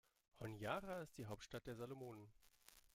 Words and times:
Honiara 0.39 1.03
ist 1.03 1.15
die 1.19 1.27
Hauptstadt 1.27 1.67
der 1.67 1.75
Salomonen. 1.75 2.31